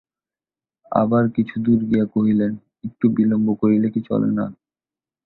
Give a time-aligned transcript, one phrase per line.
[0.91, 2.51] আবার কিছু দূর গিয়া কহিলেন,
[2.83, 4.45] একটু বিলম্ব করিলে কি চলে না।